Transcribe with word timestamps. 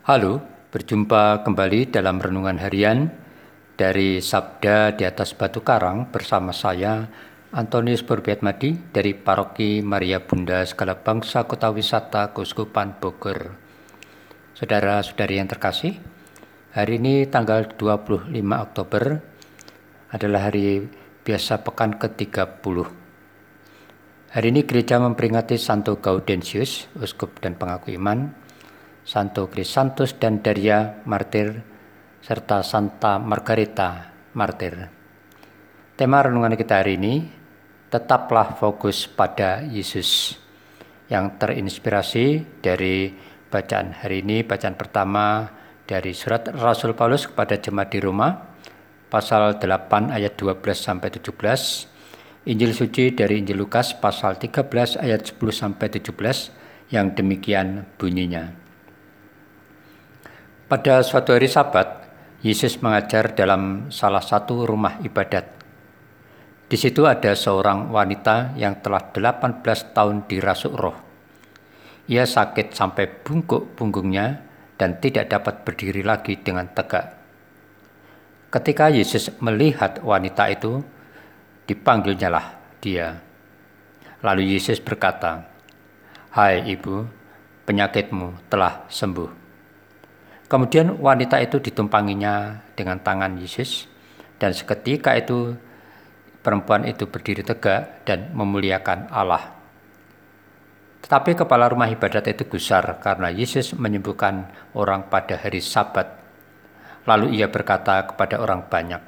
Halo, 0.00 0.40
berjumpa 0.72 1.44
kembali 1.44 1.92
dalam 1.92 2.24
renungan 2.24 2.56
harian 2.56 3.12
dari 3.76 4.24
Sabda 4.24 4.96
di 4.96 5.04
atas 5.04 5.36
Batu 5.36 5.60
Karang 5.60 6.08
bersama 6.08 6.56
saya 6.56 7.04
Antonius 7.52 8.00
Madi 8.40 8.80
dari 8.96 9.12
Paroki 9.12 9.84
Maria 9.84 10.24
Bunda 10.24 10.64
Segala 10.64 10.96
Bangsa 10.96 11.44
Kota 11.44 11.68
Wisata 11.68 12.32
Kuskupan 12.32 12.96
Bogor. 12.96 13.52
Saudara-saudari 14.56 15.36
yang 15.36 15.52
terkasih, 15.52 16.00
hari 16.72 16.96
ini 16.96 17.28
tanggal 17.28 17.68
25 17.68 18.32
Oktober 18.56 19.20
adalah 20.16 20.48
hari 20.48 20.80
biasa 21.28 21.60
pekan 21.60 22.00
ke-30. 22.00 22.88
Hari 24.32 24.46
ini 24.48 24.64
gereja 24.64 24.96
memperingati 24.96 25.60
Santo 25.60 26.00
Gaudensius, 26.00 26.88
uskup 26.96 27.36
dan 27.44 27.60
pengaku 27.60 27.92
iman, 28.00 28.48
Santo 29.10 29.50
Crisantus 29.50 30.14
dan 30.14 30.38
Daria 30.38 31.02
Martir, 31.02 31.50
serta 32.22 32.62
Santa 32.62 33.18
Margarita 33.18 34.14
Martir. 34.38 34.86
Tema 35.98 36.22
renungan 36.22 36.54
kita 36.54 36.78
hari 36.78 36.94
ini, 36.94 37.26
tetaplah 37.90 38.54
fokus 38.54 39.10
pada 39.10 39.66
Yesus, 39.66 40.38
yang 41.10 41.42
terinspirasi 41.42 42.62
dari 42.62 43.10
bacaan 43.50 43.98
hari 43.98 44.22
ini, 44.22 44.46
bacaan 44.46 44.78
pertama 44.78 45.58
dari 45.90 46.14
surat 46.14 46.46
Rasul 46.54 46.94
Paulus 46.94 47.26
kepada 47.26 47.58
jemaat 47.58 47.90
di 47.90 47.98
Roma, 47.98 48.30
pasal 49.10 49.58
8 49.58 50.14
ayat 50.14 50.38
12 50.38 50.62
sampai 50.78 51.10
17, 51.10 52.46
Injil 52.46 52.78
suci 52.78 53.10
dari 53.10 53.42
Injil 53.42 53.58
Lukas 53.58 53.90
pasal 53.90 54.38
13 54.38 55.02
ayat 55.02 55.34
10 55.34 55.34
sampai 55.50 55.90
17 55.98 56.94
yang 56.94 57.10
demikian 57.10 57.90
bunyinya. 57.98 58.69
Pada 60.70 61.02
suatu 61.02 61.34
hari 61.34 61.50
Sabat, 61.50 62.06
Yesus 62.46 62.78
mengajar 62.78 63.34
dalam 63.34 63.90
salah 63.90 64.22
satu 64.22 64.62
rumah 64.62 65.02
ibadat. 65.02 65.42
Di 66.70 66.78
situ 66.78 67.10
ada 67.10 67.34
seorang 67.34 67.90
wanita 67.90 68.54
yang 68.54 68.78
telah 68.78 69.10
18 69.10 69.66
tahun 69.66 70.30
dirasuk 70.30 70.70
roh. 70.78 70.94
Ia 72.06 72.22
sakit 72.22 72.70
sampai 72.70 73.10
bungkuk 73.10 73.74
punggungnya 73.74 74.46
dan 74.78 75.02
tidak 75.02 75.34
dapat 75.34 75.66
berdiri 75.66 76.06
lagi 76.06 76.38
dengan 76.38 76.70
tegak. 76.70 77.18
Ketika 78.54 78.94
Yesus 78.94 79.42
melihat 79.42 79.98
wanita 80.06 80.54
itu, 80.54 80.86
dipanggilnyalah 81.66 82.78
dia. 82.78 83.18
Lalu 84.22 84.54
Yesus 84.54 84.78
berkata, 84.78 85.50
"Hai 86.30 86.62
ibu, 86.62 87.10
penyakitmu 87.66 88.46
telah 88.46 88.86
sembuh." 88.86 89.39
Kemudian 90.50 90.98
wanita 90.98 91.38
itu 91.38 91.62
ditumpanginya 91.62 92.66
dengan 92.74 92.98
tangan 92.98 93.38
Yesus 93.38 93.86
dan 94.42 94.50
seketika 94.50 95.14
itu 95.14 95.54
perempuan 96.42 96.82
itu 96.90 97.06
berdiri 97.06 97.46
tegak 97.46 98.02
dan 98.02 98.34
memuliakan 98.34 99.06
Allah. 99.14 99.54
Tetapi 101.06 101.38
kepala 101.38 101.70
rumah 101.70 101.86
ibadat 101.86 102.26
itu 102.34 102.50
gusar 102.50 102.98
karena 102.98 103.30
Yesus 103.30 103.78
menyembuhkan 103.78 104.50
orang 104.74 105.06
pada 105.06 105.38
hari 105.38 105.62
Sabat. 105.62 106.18
Lalu 107.06 107.38
ia 107.38 107.46
berkata 107.46 108.10
kepada 108.10 108.42
orang 108.42 108.66
banyak, 108.66 108.98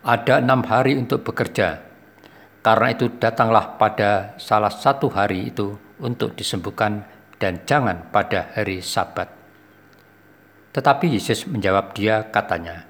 "Ada 0.00 0.40
enam 0.40 0.64
hari 0.64 0.96
untuk 0.96 1.28
bekerja, 1.28 1.84
karena 2.64 2.88
itu 2.88 3.12
datanglah 3.20 3.76
pada 3.76 4.32
salah 4.40 4.72
satu 4.72 5.12
hari 5.12 5.52
itu 5.52 5.76
untuk 6.00 6.32
disembuhkan, 6.32 7.04
dan 7.36 7.60
jangan 7.68 8.08
pada 8.08 8.48
hari 8.56 8.80
Sabat." 8.80 9.35
Tetapi 10.76 11.08
Yesus 11.08 11.48
menjawab 11.48 11.96
dia 11.96 12.28
katanya, 12.28 12.84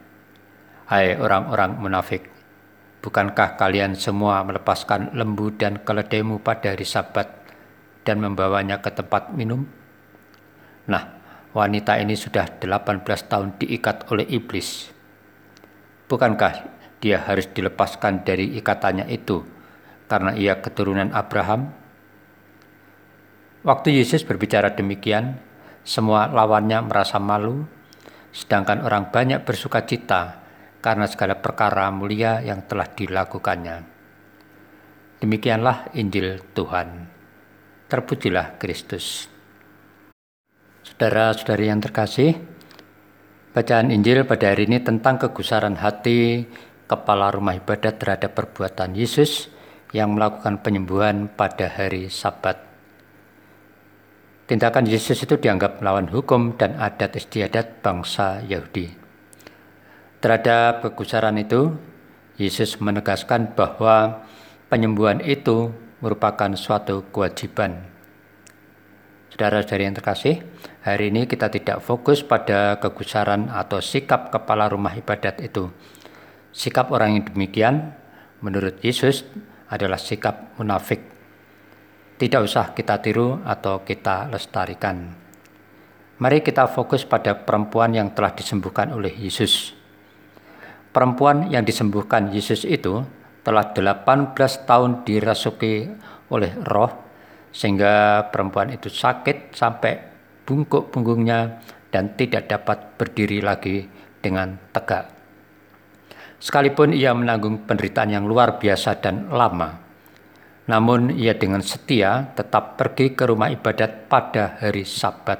Hai 0.90 1.14
orang-orang 1.14 1.78
munafik, 1.78 2.26
bukankah 2.98 3.54
kalian 3.54 3.94
semua 3.94 4.42
melepaskan 4.42 5.14
lembu 5.14 5.54
dan 5.54 5.78
keledaimu 5.86 6.42
pada 6.42 6.74
hari 6.74 6.82
sabat 6.82 7.30
dan 8.02 8.18
membawanya 8.18 8.82
ke 8.82 8.90
tempat 8.90 9.30
minum? 9.38 9.70
Nah, 10.90 11.14
wanita 11.54 12.02
ini 12.02 12.18
sudah 12.18 12.58
18 12.58 13.06
tahun 13.06 13.54
diikat 13.62 14.10
oleh 14.10 14.26
iblis. 14.34 14.90
Bukankah 16.10 16.66
dia 16.98 17.22
harus 17.22 17.46
dilepaskan 17.54 18.26
dari 18.26 18.58
ikatannya 18.58 19.06
itu 19.14 19.46
karena 20.10 20.34
ia 20.34 20.58
keturunan 20.58 21.14
Abraham? 21.14 21.70
Waktu 23.62 23.94
Yesus 23.94 24.26
berbicara 24.26 24.74
demikian, 24.74 25.38
semua 25.86 26.26
lawannya 26.26 26.82
merasa 26.82 27.22
malu 27.22 27.75
sedangkan 28.36 28.84
orang 28.84 29.08
banyak 29.08 29.48
bersuka 29.48 29.88
cita 29.88 30.44
karena 30.84 31.08
segala 31.08 31.40
perkara 31.40 31.88
mulia 31.88 32.44
yang 32.44 32.68
telah 32.68 32.84
dilakukannya. 32.84 33.76
Demikianlah 35.24 35.96
Injil 35.96 36.44
Tuhan. 36.52 37.08
Terpujilah 37.88 38.60
Kristus. 38.60 39.32
Saudara-saudari 40.84 41.72
yang 41.72 41.80
terkasih, 41.80 42.36
bacaan 43.56 43.88
Injil 43.88 44.28
pada 44.28 44.52
hari 44.52 44.68
ini 44.68 44.84
tentang 44.84 45.16
kegusaran 45.16 45.80
hati 45.80 46.44
kepala 46.84 47.32
rumah 47.32 47.56
ibadat 47.56 47.96
terhadap 47.96 48.36
perbuatan 48.36 48.92
Yesus 48.92 49.48
yang 49.96 50.12
melakukan 50.12 50.60
penyembuhan 50.60 51.32
pada 51.32 51.72
hari 51.72 52.12
Sabat. 52.12 52.65
Tindakan 54.46 54.86
Yesus 54.86 55.26
itu 55.26 55.34
dianggap 55.42 55.82
melawan 55.82 56.06
hukum 56.06 56.54
dan 56.54 56.78
adat 56.78 57.18
istiadat 57.18 57.82
bangsa 57.82 58.46
Yahudi. 58.46 58.94
Terhadap 60.22 60.86
kegusaran 60.86 61.34
itu, 61.34 61.74
Yesus 62.38 62.78
menegaskan 62.78 63.58
bahwa 63.58 64.22
penyembuhan 64.70 65.18
itu 65.18 65.74
merupakan 65.98 66.54
suatu 66.54 67.02
kewajiban. 67.10 67.90
Saudara-saudari 69.34 69.90
yang 69.90 69.98
terkasih, 69.98 70.46
hari 70.86 71.10
ini 71.10 71.26
kita 71.26 71.50
tidak 71.50 71.82
fokus 71.82 72.22
pada 72.22 72.78
kegusaran 72.78 73.50
atau 73.50 73.82
sikap 73.82 74.30
kepala 74.30 74.70
rumah 74.70 74.94
ibadat 74.94 75.42
itu. 75.42 75.74
Sikap 76.54 76.94
orang 76.94 77.18
yang 77.18 77.24
demikian, 77.26 77.74
menurut 78.38 78.78
Yesus, 78.78 79.26
adalah 79.66 79.98
sikap 79.98 80.54
munafik 80.54 81.15
tidak 82.16 82.48
usah 82.48 82.72
kita 82.72 82.96
tiru 83.04 83.44
atau 83.44 83.84
kita 83.84 84.32
lestarikan. 84.32 85.12
Mari 86.16 86.40
kita 86.40 86.64
fokus 86.64 87.04
pada 87.04 87.36
perempuan 87.36 87.92
yang 87.92 88.16
telah 88.16 88.32
disembuhkan 88.32 88.88
oleh 88.96 89.12
Yesus. 89.12 89.76
Perempuan 90.96 91.52
yang 91.52 91.60
disembuhkan 91.60 92.32
Yesus 92.32 92.64
itu 92.64 93.04
telah 93.44 93.76
18 93.76 94.32
tahun 94.64 95.04
dirasuki 95.04 95.92
oleh 96.32 96.56
roh 96.64 96.88
sehingga 97.52 98.26
perempuan 98.32 98.72
itu 98.72 98.88
sakit 98.88 99.52
sampai 99.52 100.00
bungkuk 100.48 100.88
punggungnya 100.88 101.60
dan 101.92 102.16
tidak 102.16 102.48
dapat 102.48 102.96
berdiri 102.96 103.44
lagi 103.44 103.84
dengan 104.24 104.56
tegak. 104.72 105.12
Sekalipun 106.40 106.96
ia 106.96 107.12
menanggung 107.12 107.64
penderitaan 107.64 108.12
yang 108.12 108.24
luar 108.24 108.56
biasa 108.56 109.00
dan 109.00 109.28
lama, 109.32 109.85
namun 110.66 111.14
ia 111.14 111.38
dengan 111.38 111.62
setia 111.62 112.34
tetap 112.34 112.74
pergi 112.74 113.14
ke 113.14 113.22
rumah 113.22 113.50
ibadat 113.54 114.10
pada 114.10 114.58
hari 114.58 114.82
Sabat. 114.82 115.38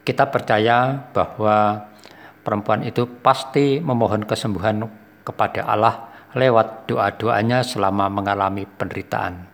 Kita 0.00 0.32
percaya 0.32 0.96
bahwa 1.12 1.84
perempuan 2.40 2.80
itu 2.88 3.04
pasti 3.20 3.76
memohon 3.78 4.24
kesembuhan 4.24 4.88
kepada 5.20 5.68
Allah 5.68 6.08
lewat 6.32 6.88
doa-doanya 6.88 7.60
selama 7.60 8.08
mengalami 8.08 8.64
penderitaan. 8.64 9.44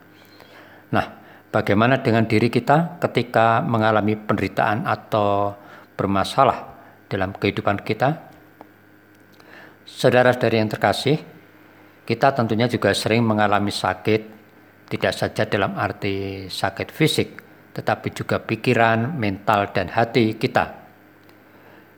Nah, 0.95 1.07
bagaimana 1.51 1.99
dengan 1.99 2.31
diri 2.31 2.47
kita 2.47 3.03
ketika 3.03 3.67
mengalami 3.67 4.15
penderitaan 4.15 4.87
atau 4.87 5.59
bermasalah 5.98 6.71
dalam 7.10 7.34
kehidupan 7.34 7.83
kita? 7.83 8.31
Saudara-saudari 9.83 10.63
yang 10.63 10.71
terkasih, 10.71 11.19
kita 12.07 12.31
tentunya 12.31 12.71
juga 12.71 12.95
sering 12.95 13.27
mengalami 13.27 13.75
sakit 13.75 14.35
tidak 14.86 15.12
saja 15.15 15.47
dalam 15.50 15.74
arti 15.74 16.47
sakit 16.47 16.88
fisik, 16.94 17.28
tetapi 17.74 18.09
juga 18.15 18.38
pikiran, 18.38 19.18
mental, 19.18 19.74
dan 19.74 19.91
hati 19.91 20.38
kita. 20.38 20.86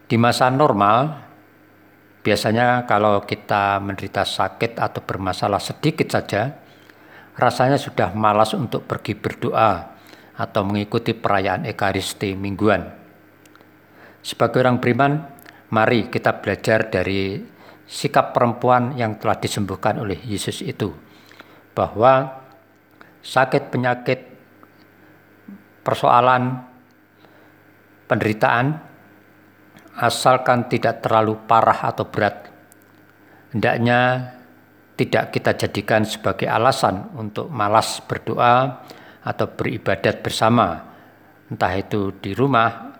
Di 0.08 0.16
masa 0.16 0.48
normal, 0.48 1.20
biasanya 2.24 2.88
kalau 2.88 3.22
kita 3.28 3.76
menderita 3.78 4.24
sakit 4.24 4.80
atau 4.80 5.04
bermasalah 5.04 5.60
sedikit 5.60 6.08
saja, 6.08 6.56
rasanya 7.36 7.76
sudah 7.76 8.16
malas 8.16 8.56
untuk 8.56 8.88
pergi 8.88 9.14
berdoa 9.14 9.94
atau 10.38 10.62
mengikuti 10.64 11.12
perayaan 11.12 11.68
Ekaristi 11.68 12.32
mingguan. 12.32 12.88
Sebagai 14.24 14.64
orang 14.64 14.80
beriman, 14.80 15.28
mari 15.70 16.08
kita 16.08 16.40
belajar 16.40 16.88
dari 16.88 17.38
sikap 17.84 18.32
perempuan 18.32 18.96
yang 18.96 19.20
telah 19.20 19.36
disembuhkan 19.36 20.00
oleh 20.00 20.18
Yesus 20.24 20.64
itu, 20.64 20.92
bahwa 21.76 22.47
sakit 23.28 23.68
penyakit 23.68 24.20
persoalan 25.84 26.64
penderitaan 28.08 28.80
asalkan 30.00 30.64
tidak 30.72 31.04
terlalu 31.04 31.36
parah 31.44 31.92
atau 31.92 32.08
berat. 32.08 32.48
Hendaknya 33.52 34.32
tidak 34.96 35.30
kita 35.36 35.52
jadikan 35.60 36.08
sebagai 36.08 36.48
alasan 36.48 37.12
untuk 37.20 37.52
malas 37.52 38.00
berdoa 38.00 38.80
atau 39.22 39.46
beribadat 39.52 40.24
bersama, 40.24 40.88
entah 41.52 41.72
itu 41.76 42.16
di 42.16 42.32
rumah 42.32 42.96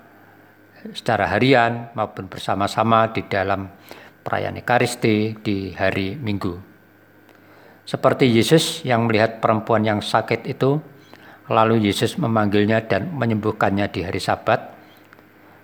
secara 0.93 1.33
harian 1.33 1.91
maupun 1.97 2.29
bersama-sama 2.29 3.11
di 3.11 3.25
dalam 3.27 3.67
perayaan 4.23 4.61
Ekaristi 4.61 5.35
di 5.41 5.73
hari 5.73 6.15
Minggu. 6.15 6.78
Seperti 7.88 8.29
Yesus 8.29 8.85
yang 8.85 9.08
melihat 9.08 9.40
perempuan 9.40 9.81
yang 9.81 10.05
sakit 10.05 10.44
itu, 10.44 10.76
lalu 11.49 11.88
Yesus 11.88 12.20
memanggilnya 12.20 12.85
dan 12.85 13.17
menyembuhkannya 13.17 13.88
di 13.88 14.05
hari 14.05 14.20
Sabat, 14.20 14.76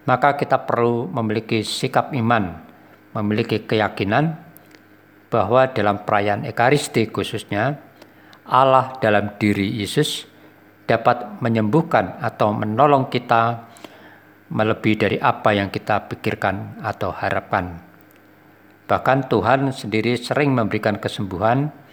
maka 0.08 0.32
kita 0.32 0.64
perlu 0.64 1.04
memiliki 1.12 1.60
sikap 1.60 2.16
iman, 2.16 2.64
memiliki 3.12 3.68
keyakinan 3.68 4.40
bahwa 5.28 5.68
dalam 5.68 6.00
perayaan 6.08 6.48
Ekaristi 6.48 7.12
khususnya 7.12 7.76
Allah 8.48 8.96
dalam 9.04 9.36
diri 9.36 9.68
Yesus 9.84 10.24
dapat 10.88 11.44
menyembuhkan 11.44 12.24
atau 12.24 12.56
menolong 12.56 13.12
kita 13.12 13.68
melebihi 14.48 14.96
dari 14.96 15.18
apa 15.20 15.52
yang 15.52 15.68
kita 15.68 16.08
pikirkan 16.08 16.80
atau 16.80 17.12
harapkan. 17.12 17.84
Bahkan 18.88 19.28
Tuhan 19.28 19.76
sendiri 19.76 20.16
sering 20.16 20.52
memberikan 20.56 20.96
kesembuhan, 20.96 21.83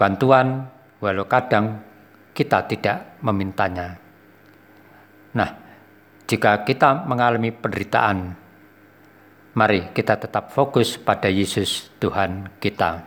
bantuan, 0.00 0.64
walau 1.04 1.28
kadang 1.28 1.84
kita 2.32 2.64
tidak 2.64 3.20
memintanya. 3.20 4.00
Nah, 5.36 5.50
jika 6.24 6.64
kita 6.64 7.04
mengalami 7.04 7.52
penderitaan, 7.52 8.32
mari 9.52 9.92
kita 9.92 10.16
tetap 10.16 10.56
fokus 10.56 10.96
pada 10.96 11.28
Yesus 11.28 11.92
Tuhan 12.00 12.48
kita. 12.56 13.04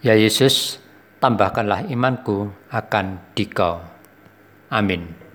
Ya 0.00 0.16
Yesus, 0.16 0.80
tambahkanlah 1.20 1.92
imanku 1.92 2.48
akan 2.72 3.20
dikau. 3.36 3.84
Amin. 4.72 5.27